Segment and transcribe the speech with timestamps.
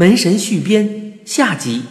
[0.00, 1.82] 门神续编下集。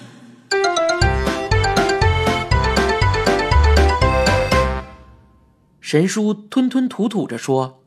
[5.80, 7.84] 神叔吞吞吐吐着说：“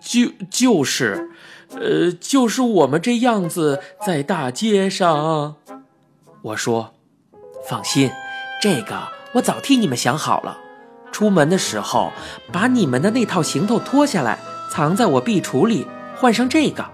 [0.00, 1.28] 就就是，
[1.70, 5.56] 呃，就是我们这样子在大街上。”
[6.42, 6.94] 我说
[7.68, 8.12] ：“放心，
[8.62, 10.56] 这个我早替你们想好了。
[11.10, 12.12] 出门的时候，
[12.52, 14.38] 把你们的那套行头脱下来，
[14.70, 15.84] 藏在我壁橱里，
[16.14, 16.88] 换上这个。”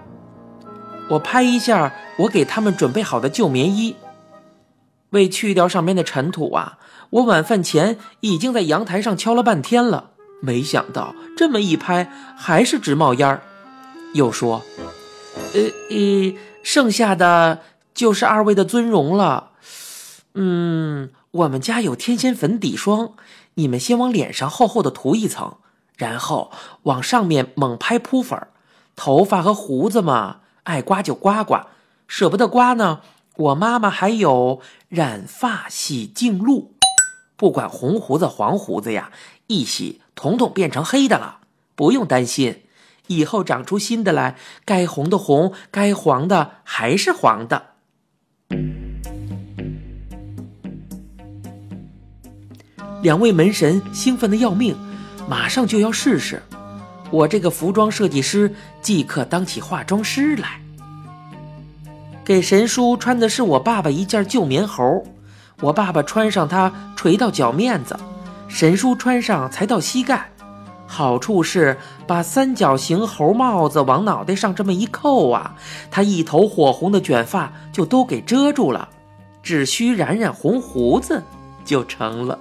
[1.07, 3.95] 我拍一下我给他们准备好的旧棉衣，
[5.11, 6.79] 为去掉上面的尘土啊！
[7.11, 10.11] 我晚饭前已经在阳台上敲了半天了，
[10.41, 13.41] 没想到这么一拍还是直冒烟儿。
[14.15, 14.63] 又说
[15.53, 15.61] ：“呃
[15.91, 16.33] 呃，
[16.63, 17.59] 剩下的
[17.93, 19.51] 就是二位的尊容了。
[20.33, 23.13] 嗯，我们家有天仙粉底霜，
[23.53, 25.57] 你们先往脸上厚厚的涂一层，
[25.97, 26.51] 然后
[26.83, 28.47] 往上面猛拍扑粉儿。
[28.95, 31.67] 头发和胡子嘛。”爱刮就刮刮，
[32.07, 33.01] 舍不得刮呢。
[33.37, 36.73] 我妈妈还有染发洗净露，
[37.35, 39.11] 不管红胡子黄胡子呀，
[39.47, 41.39] 一洗统统变成黑的了，
[41.75, 42.63] 不用担心。
[43.07, 47.71] 以后长出新的来，该红的红，该黄的还是黄的。
[53.03, 54.75] 两位门神兴奋的要命，
[55.29, 56.41] 马上就要试试。
[57.11, 60.59] 我这个服装设计师即刻当起化妆师来，
[62.25, 65.05] 给神叔穿的是我爸爸一件旧棉猴，
[65.61, 67.97] 我爸爸穿上它垂到脚面子，
[68.47, 70.29] 神叔穿上才到膝盖。
[70.87, 75.55] 好处是把三角形猴帽子往脑袋上这么一扣啊，
[75.89, 78.89] 他一头火红的卷发就都给遮住了，
[79.41, 81.23] 只需染染红胡子
[81.63, 82.39] 就成了。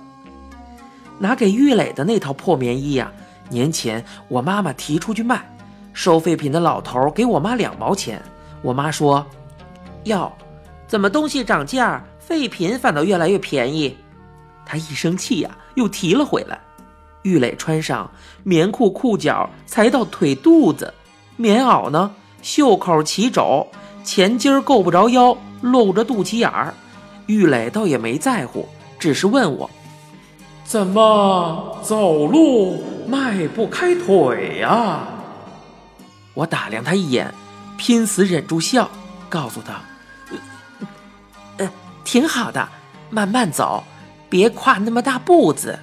[1.18, 3.12] 拿给玉磊的那套破棉衣呀。
[3.48, 5.40] 年前我妈妈提出去卖，
[5.92, 8.20] 收废品的老头给我妈两毛钱。
[8.62, 9.24] 我妈说
[10.04, 10.32] ：“哟，
[10.86, 13.96] 怎么东西涨价，废品反倒越来越便宜？”
[14.64, 16.58] 她一生气呀，又提了回来。
[17.22, 18.10] 玉磊穿上
[18.42, 20.86] 棉裤，裤脚才到腿肚子；
[21.36, 22.10] 棉袄呢，
[22.42, 23.66] 袖口齐肘，
[24.02, 26.72] 前襟够不着腰，露着肚脐眼儿。
[27.26, 28.68] 玉磊倒也没在乎，
[28.98, 29.70] 只是问我
[30.64, 35.06] ：“怎么走路？”迈不开腿呀！
[36.34, 37.32] 我打量他一眼，
[37.76, 38.90] 拼死忍住笑，
[39.28, 39.80] 告诉他
[41.58, 41.70] ：“呃，
[42.04, 42.68] 挺好的，
[43.10, 43.84] 慢慢走，
[44.28, 45.78] 别跨那么大步子。”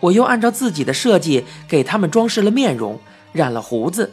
[0.00, 2.98] 我又按照自己的设计给他们装饰了面容，
[3.32, 4.12] 染了胡子。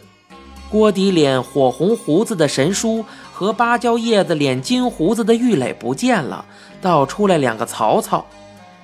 [0.69, 6.43] 锅底脸火红胡子的神叔和芭蕉叶子脸金胡子的玉磊不见了，
[6.81, 8.25] 倒出来两个曹操。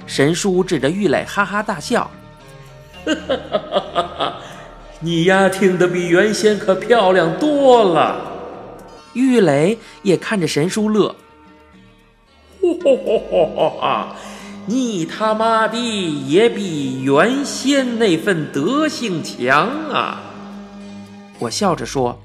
[0.08, 2.10] 神叔指着玉磊哈哈大笑。
[3.06, 4.42] 哈哈哈哈哈！
[5.02, 8.32] 你丫听得比原先可漂亮多了。
[9.14, 11.16] 玉磊也看着神叔乐。
[12.62, 14.16] 哈哈哈哈
[14.68, 20.22] 你他妈的也比原先那份德性强啊！
[21.40, 22.22] 我笑着说：“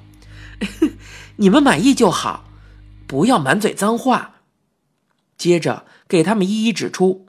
[1.36, 2.44] 你们满意就好，
[3.08, 4.36] 不要满嘴脏话。”
[5.36, 7.26] 接着给他们一一指出。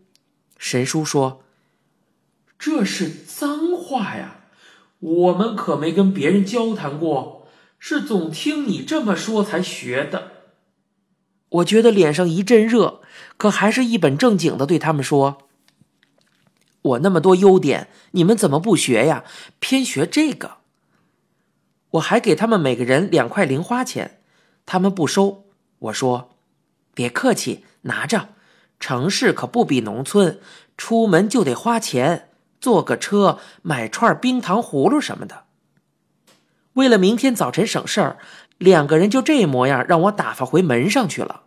[0.60, 1.42] 神叔说。
[2.60, 3.12] 这是！
[5.00, 10.32] 我们可没跟别人交谈过，是总听你这么说才学的。
[11.50, 13.02] 我觉得脸上一阵热，
[13.38, 15.48] 可还是一本正经的对他们说
[16.82, 19.24] ：“我那么多优点，你们怎么不学呀？
[19.60, 20.58] 偏学这个？”
[21.92, 24.20] 我还给他们每个人两块零花钱，
[24.66, 25.46] 他们不收。
[25.80, 26.36] 我说
[26.94, 28.30] ：“别客气，拿着。
[28.80, 30.40] 城市可不比农村，
[30.78, 32.29] 出门就得花钱。”
[32.60, 35.44] 坐个车，买串冰糖葫芦什么的。
[36.74, 38.18] 为了明天早晨省事儿，
[38.58, 41.44] 两个人就这模样让我打发回门上去了。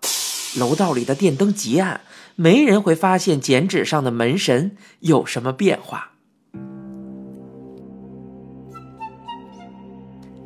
[0.59, 2.03] 楼道里的电灯极暗，
[2.35, 6.11] 没人会发现剪纸上的门神有什么变化。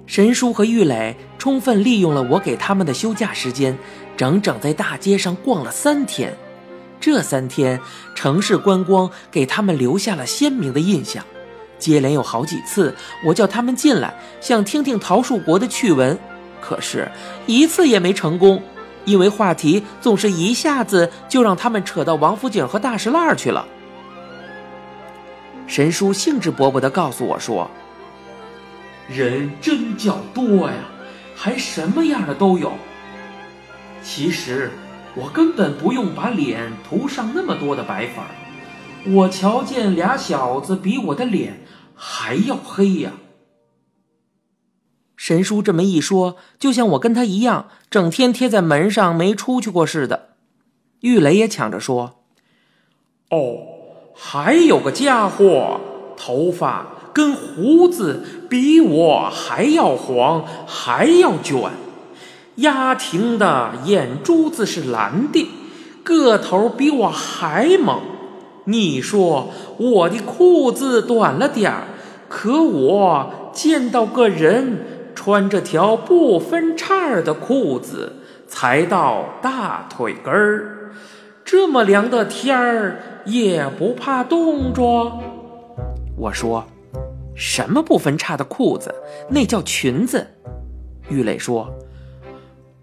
[0.06, 3.76] 神叔和玉磊充分利用了我给他们的休假时间，
[4.16, 6.32] 整整在大街上逛了三天。
[7.00, 7.80] 这三天，
[8.14, 11.24] 城市观光给他们留下了鲜明的印象。
[11.78, 16.18] 接连有好几次，我叫他们进来，想听听桃树国的趣闻，
[16.60, 17.06] 可是
[17.46, 18.62] 一次也没成功，
[19.04, 23.66] 因为话题总是一下子就让他们扯到王府井和大石烂去了。
[25.66, 27.70] 神叔兴致勃勃地告诉我说
[29.06, 30.74] ：“人真叫多呀，
[31.36, 32.72] 还什么样的都有。
[34.02, 34.70] 其实……”
[35.16, 38.30] 我根本不用把脸涂上那么多的白粉儿，
[39.14, 41.60] 我瞧见俩小子比我的脸
[41.94, 43.12] 还要黑呀。
[45.16, 50.36] 神叔这么一说，就像我跟他一样，整天贴在门上没出去过似的。
[51.00, 52.20] 玉雷也抢着说
[53.30, 53.56] ：“哦，
[54.14, 55.80] 还有个家伙，
[56.16, 61.70] 头发跟胡子比我还要黄，还要卷，
[62.56, 65.48] 丫婷的眼珠子是蓝的，
[66.02, 68.00] 个头比我还猛。
[68.64, 71.84] 你说我的裤子短了点儿，
[72.28, 74.78] 可我见到个人。”
[75.16, 78.12] 穿着条不分叉的裤子，
[78.46, 80.92] 才到大腿根儿。
[81.42, 85.18] 这么凉的天儿也不怕冻着。
[86.16, 86.64] 我说
[87.34, 88.94] ：“什么不分叉的裤子？
[89.30, 90.24] 那叫裙子。”
[91.08, 91.68] 玉磊说：“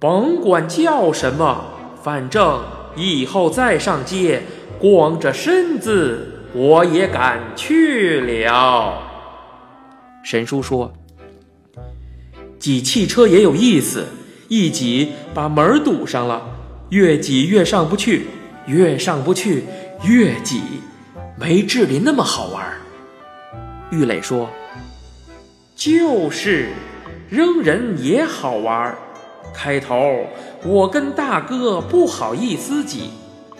[0.03, 1.63] 甭管叫什么，
[2.03, 2.61] 反正
[2.93, 4.41] 以后再上街，
[4.77, 9.01] 光着身子我也敢去了。”
[10.21, 10.91] 神叔说。
[12.59, 14.05] 挤汽车也有意思，
[14.49, 16.49] 一挤把门堵上了，
[16.89, 18.27] 越挤越上不去，
[18.65, 19.63] 越上不去
[20.03, 20.61] 越挤，
[21.39, 22.65] 没智力那么好玩。
[23.89, 24.49] 玉磊说
[25.77, 26.67] ：“就是，
[27.29, 28.93] 扔人也好玩。
[29.53, 30.25] 开头
[30.63, 33.09] 我跟大哥不好意思挤，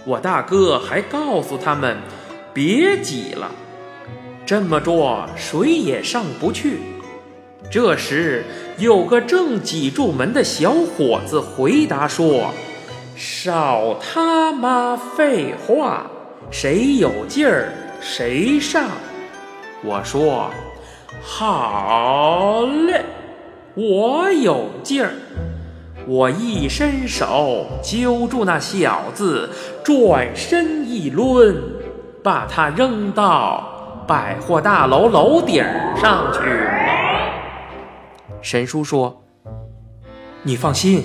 [0.06, 1.98] 我大哥还告诉他们
[2.54, 3.52] 别挤了，
[4.46, 6.80] 这么着谁也上不去。”
[7.72, 8.46] 这时，
[8.78, 12.52] 有个正挤住门的小伙子回答说
[13.16, 16.06] ：“少他妈废话，
[16.52, 18.90] 谁有劲儿谁上。”
[19.84, 20.52] 我说
[21.24, 23.04] ：“好嘞，
[23.74, 25.14] 我有劲儿。”
[26.06, 29.50] 我一伸手揪住那小子，
[29.84, 31.56] 转身一抡，
[32.22, 35.64] 把他扔到百货大楼楼顶
[35.96, 36.40] 上去。
[38.42, 39.24] 神叔说
[40.44, 41.04] ：“你放心，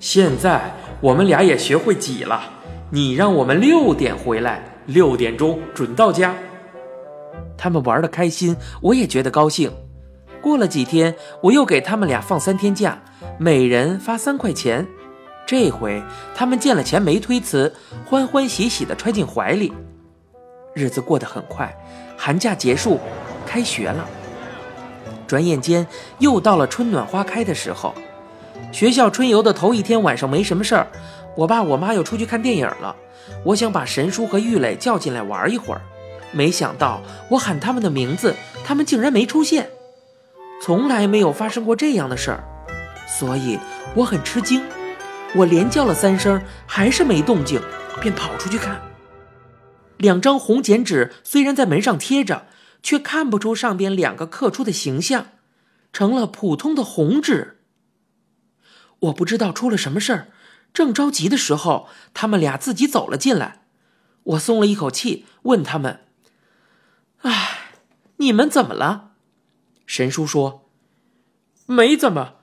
[0.00, 2.40] 现在我们俩也学会挤了。
[2.90, 6.34] 你让我们六点回来，六点钟准到家。”
[7.56, 9.70] 他们玩的开心，我也觉得高兴。
[10.40, 13.00] 过了几天，我又给他们俩放三天假，
[13.38, 14.86] 每人发三块钱。
[15.46, 16.02] 这回
[16.34, 17.74] 他们见了钱没推辞，
[18.06, 19.72] 欢欢喜喜地揣进怀里。
[20.74, 21.74] 日子过得很快，
[22.16, 22.98] 寒假结束，
[23.44, 24.06] 开学了。
[25.26, 25.86] 转眼间
[26.18, 27.94] 又到了春暖花开的时候，
[28.72, 30.86] 学校春游的头一天晚上没什么事儿，
[31.36, 32.94] 我爸我妈又出去看电影了。
[33.44, 35.80] 我想把神叔和玉磊叫进来玩一会儿，
[36.32, 38.34] 没想到我喊他们的名字，
[38.64, 39.70] 他们竟然没出现。
[40.60, 42.44] 从来没有发生过这样的事儿，
[43.06, 43.58] 所以
[43.94, 44.62] 我很吃惊。
[45.34, 47.60] 我连叫了三声，还是没动静，
[48.00, 48.80] 便跑出去看。
[49.96, 52.46] 两张红剪纸虽然在门上贴着。
[52.82, 55.32] 却看不出上边两个刻出的形象，
[55.92, 57.60] 成了普通的红纸。
[59.00, 60.28] 我不知道出了什么事儿，
[60.72, 63.64] 正着急的时候，他们俩自己走了进来。
[64.22, 66.06] 我松了一口气，问他们
[67.20, 67.74] ：“哎，
[68.16, 69.09] 你们怎么了？”
[69.90, 70.70] 神叔说
[71.66, 72.34] ：“没怎么，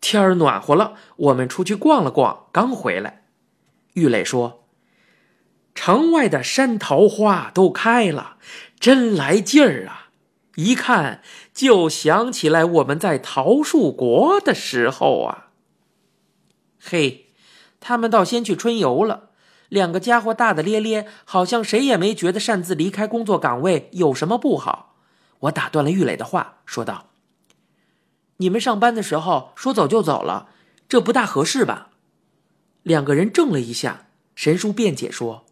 [0.00, 3.26] 天儿暖和了，我们出去逛了逛，刚回来。”
[3.92, 4.64] 玉磊说
[5.74, 8.38] ：“城外的山桃花都开了。”
[8.80, 10.08] 真来劲儿啊！
[10.54, 11.20] 一看
[11.52, 15.50] 就想起来我们在桃树国的时候啊。
[16.80, 17.26] 嘿，
[17.80, 19.28] 他们倒先去春游了。
[19.68, 24.93] 两个家伙大大咧咧，好像谁也没觉得擅自离开工作岗位有什么不好。
[25.44, 27.10] 我打断了玉磊的话，说道
[28.38, 30.48] ：“你们上班的时候说走就走了，
[30.88, 31.90] 这不大合适吧？”
[32.82, 35.44] 两个人怔了一下，神叔辩解说：“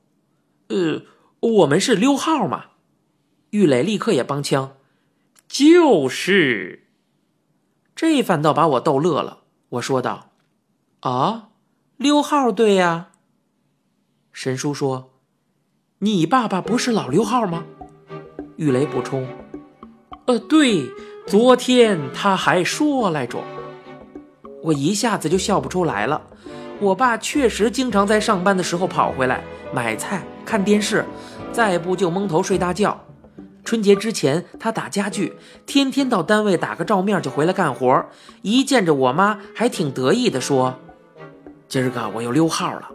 [0.69, 1.03] 呃，
[1.41, 2.67] 我们是溜号嘛。”
[3.51, 4.77] 玉磊立刻也帮腔
[5.49, 6.87] ：“就是。”
[7.95, 9.41] 这反倒把我逗乐了。
[9.71, 10.31] 我说道
[11.01, 11.51] ：“啊，
[11.97, 13.11] 溜号对呀。”
[14.33, 15.13] 神叔说
[16.01, 17.65] ：“你爸爸不是老溜号吗？”
[18.57, 19.27] 玉磊补充
[20.27, 20.89] ：“呃，对，
[21.27, 23.39] 昨天他还说来着。”
[24.63, 26.23] 我一下子就笑不出来了。
[26.79, 29.43] 我爸确实经常在上班的时候跑回来
[29.75, 31.05] 买菜、看电视，
[31.53, 33.01] 再不就蒙头睡大觉。
[33.65, 35.35] 春节之前，他打家具，
[35.67, 38.05] 天天到单位打个照面就回来干活。
[38.43, 40.77] 一见着我妈，还挺得意的说
[41.69, 42.89] ：“今儿个我又溜号了。”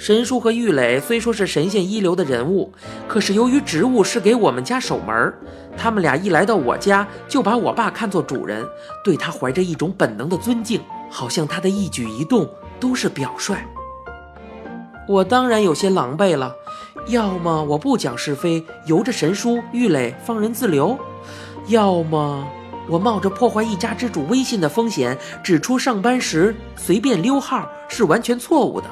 [0.00, 2.72] 神叔和玉磊虽说是神仙一流的人物，
[3.06, 5.30] 可是由于职务是给我们家守门，
[5.76, 8.66] 他们俩一来到我家，就把我爸看作主人，
[9.04, 10.80] 对他怀着一种本能的尊敬，
[11.10, 12.48] 好像他的一举一动
[12.80, 13.54] 都是表率。
[15.06, 16.56] 我当然有些狼狈了。
[17.08, 20.96] 要么我不讲是非，由着神叔玉磊放任自流；
[21.66, 22.48] 要么
[22.88, 28.86] 我冒着破坏一家之主威信的风险，指出上班时随便溜号是完全错误的。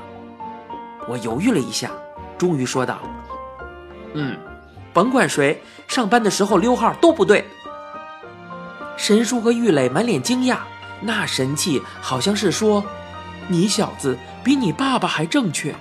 [1.09, 1.91] 我犹豫了一下，
[2.37, 2.99] 终于说道
[4.15, 4.37] ：“嗯，
[4.93, 7.45] 甭管谁，上班的时候溜号都不对。”
[8.97, 10.59] 神叔和玉磊满脸惊讶，
[11.01, 12.85] 那神气好像是说
[13.49, 15.75] ：“你小子比你爸爸还正确。”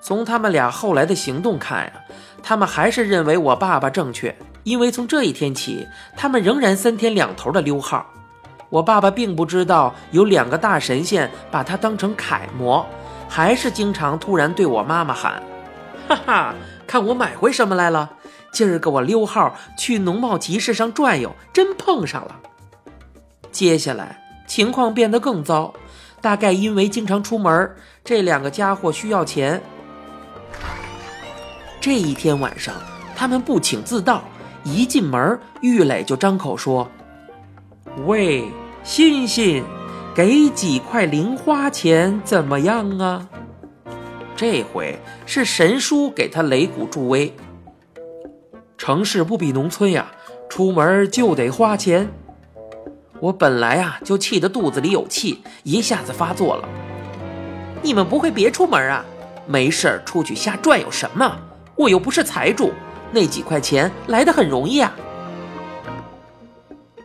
[0.00, 1.92] 从他们俩后来的行动看呀，
[2.42, 4.34] 他们还是认为我爸爸正确。
[4.64, 8.06] 因为从这一天起，他们仍然三天两头的溜号。
[8.68, 12.86] 我爸爸并不知道有两个大神仙把他当成楷模，
[13.28, 15.42] 还是经常突然对我妈妈喊
[16.08, 16.54] ：“哈哈，
[16.86, 18.10] 看我买回什么来了！
[18.50, 22.40] 今儿个我溜号去农贸集市上转悠，真碰上了。”
[23.52, 25.74] 接下来情况变得更糟，
[26.20, 29.62] 大概因为经常出门，这两个家伙需要钱。
[31.80, 32.74] 这一天晚上，
[33.14, 34.22] 他们不请自到。
[34.64, 36.90] 一进门，玉磊就张口说
[38.04, 38.50] ：“喂，
[38.82, 39.64] 欣欣，
[40.14, 43.28] 给几块零花钱怎么样啊？”
[44.36, 47.34] 这回是神叔给他擂鼓助威。
[48.76, 50.12] 城市不比农村呀，
[50.48, 52.08] 出门就得花钱。
[53.20, 56.68] 我本来啊就气得肚子里有气，一下子发作了。
[57.82, 59.04] 你们不会别出门啊？
[59.46, 61.36] 没事出去瞎转悠什么？
[61.74, 62.72] 我又不是财主。
[63.10, 64.94] 那几块钱来的很容易啊！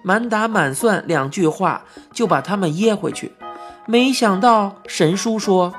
[0.04, 3.32] 满打满算两句话就把他们噎回去。
[3.88, 5.74] 没想到神叔说：“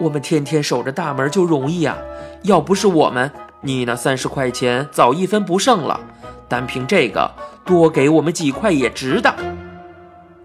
[0.00, 1.96] 我们天天守着大门就容易啊！
[2.42, 3.30] 要不是我们，
[3.60, 6.00] 你那三十块钱早一分不剩了。
[6.48, 7.30] 单凭这个，
[7.64, 9.34] 多给我们几块也值得。”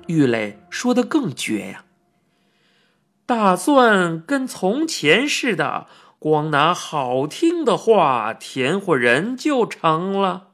[0.08, 1.84] 玉磊说的更绝呀！
[3.26, 5.88] 打算跟从前似的。
[6.18, 10.48] 光拿好听的话填活人就成了，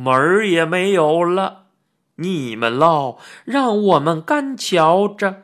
[0.00, 1.64] 门儿也没有了。
[2.14, 5.42] 你们唠，让我们干瞧着。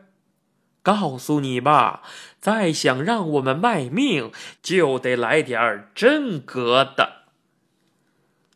[0.81, 2.03] 告诉你吧，
[2.41, 4.31] 再想让我们卖命，
[4.63, 7.09] 就得来点儿真格的。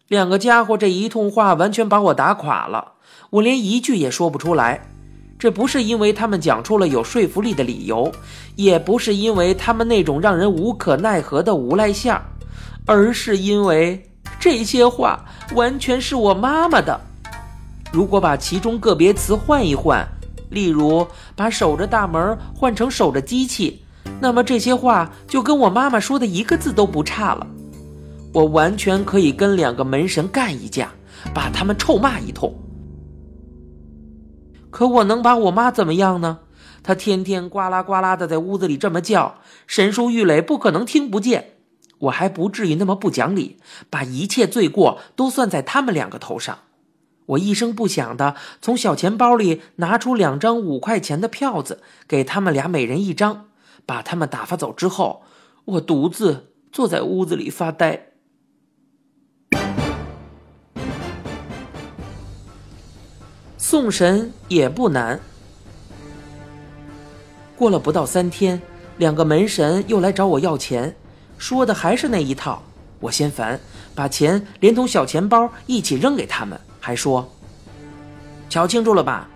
[0.07, 2.93] 两个家伙这一通话完全把我打垮了，
[3.31, 4.89] 我连一句也说不出来。
[5.37, 8.13] 这不是因为他们讲出了有说服力的理由，
[8.55, 12.23] 也不是因为他们那种让人无可奈何的无赖相，
[12.87, 14.08] 而是因为
[14.39, 17.01] 这些话完全是我妈妈的。
[17.93, 20.07] 如果把其中个别词换一换，
[20.51, 23.83] 例如把守着大门换成守着机器，
[24.21, 27.47] 那么这些话就跟我妈妈说的一个字都不差了。
[28.33, 30.91] 我完全可以跟两个门神干一架，
[31.35, 32.55] 把他们臭骂一通。
[34.71, 36.39] 可我能把我妈怎么样呢？
[36.83, 39.35] 她天天呱啦呱啦的在屋子里这么叫，
[39.67, 41.58] 神叔玉垒不可能听不见。
[41.99, 43.59] 我还不至于那么不讲理，
[43.91, 46.61] 把一切罪过都算在他们两个头上。
[47.27, 53.47] 我一声不响的从小钱包里拿出两张五块钱的票子，给他们俩每人一张。
[53.85, 55.23] 把他们打发走之后，
[55.65, 58.09] 我独自坐在屋子里发呆。
[63.57, 65.21] 送神也不难。
[67.57, 68.61] 过了不到三天，
[68.99, 70.95] 两个门神又来找我要钱，
[71.39, 72.63] 说的还是那一套。
[73.01, 73.61] 我嫌烦，
[73.95, 77.33] 把钱连同小钱包一起扔给他们，还说
[78.51, 79.29] ：“瞧清楚了吧，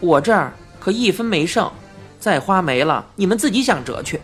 [0.00, 1.70] 我这儿可一分没剩，
[2.18, 4.18] 再花没了，你们自己想辙去。”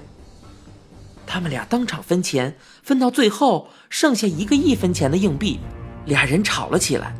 [1.26, 5.60] 他们俩当场分钱，分到最后剩下一个一分钱的硬币，
[6.06, 7.14] 俩人吵了起来。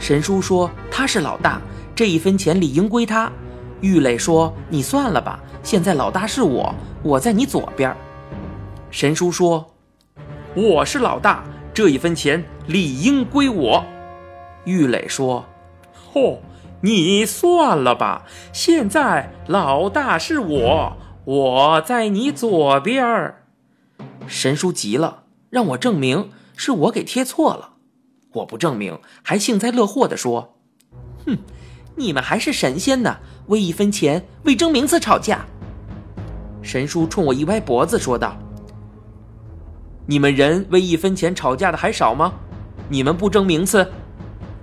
[0.00, 1.62] 神叔说他是老大，
[1.94, 3.30] 这一分钱理应归他。
[3.80, 7.96] 玉磊说：“你算了吧，现在老大是我，我在你左边。”
[8.90, 9.74] 神叔说
[10.54, 13.84] ：“我是老大，这一分钱理应归我。”
[14.64, 15.46] 玉磊说
[16.12, 16.38] ：“嚯，
[16.80, 23.36] 你算了吧，现在老大是我，我在你左边。”
[24.26, 27.74] 神叔急了，让我证明是我给贴错了。
[28.32, 30.56] 我不证明，还幸灾乐祸地说
[31.26, 31.38] ：“哼，
[31.94, 35.46] 你们还是神仙呢，为一分钱，为争名次吵架。”
[36.60, 38.36] 神叔冲我一歪脖子说道
[40.06, 42.32] ：“你们人为一分钱吵架的还少吗？
[42.88, 43.86] 你们不争名次？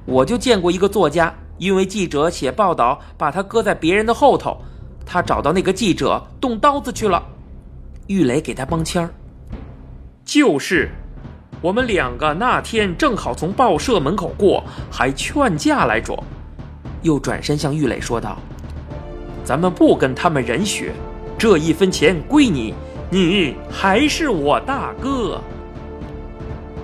[0.05, 4.57] 我就见过一个作家，因为记者写报道，把他搁在别人的后头，
[5.05, 7.23] 他找到那个记者，动刀子去了。
[8.07, 9.09] 玉磊给他帮腔儿，
[10.25, 10.89] 就是。”
[11.59, 16.15] 我们两个那天正好从报社门口过，还劝架来着。
[17.01, 18.37] 又转身向玉磊说道
[19.43, 20.93] ：“咱们不跟他们人学，
[21.35, 22.75] 这一分钱归你，
[23.09, 25.41] 你还是我大哥。”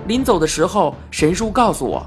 [0.06, 2.04] 临走的时候，神叔告诉我：“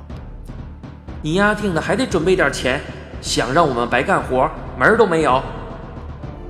[1.21, 2.79] 你丫听的还得准备点钱，
[3.21, 5.41] 想让我们白干活，门儿都没有。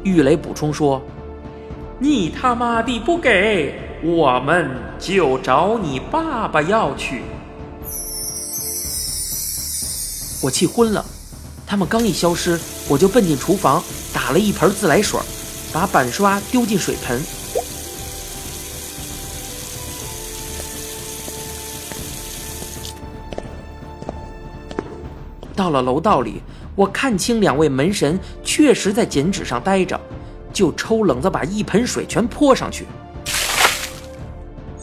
[0.03, 1.01] 玉雷补充说
[1.99, 4.69] ：“你他妈的不给，我们
[4.99, 7.21] 就找你爸爸要去。”
[10.43, 11.03] 我气昏了，
[11.65, 12.59] 他们刚一消失，
[12.89, 13.81] 我就奔进厨房，
[14.13, 15.19] 打了一盆自来水，
[15.73, 17.21] 把板刷丢进水盆。
[25.57, 26.41] 到了楼道里，
[26.75, 29.99] 我看清两位门神确实在剪纸上待着，
[30.53, 32.85] 就抽冷子把一盆水全泼上去。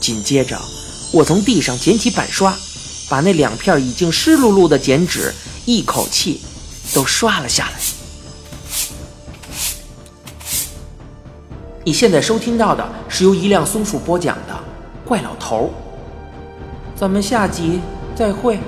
[0.00, 0.60] 紧接着，
[1.12, 2.52] 我从地上捡起板刷，
[3.08, 5.32] 把那两片已经湿漉漉的剪纸
[5.64, 6.40] 一口气
[6.92, 7.78] 都刷了下来。
[11.84, 14.54] 你现在收听到的是由一辆松鼠播讲的
[15.08, 15.70] 《怪老头》，
[16.98, 17.80] 咱们下集
[18.16, 18.58] 再会。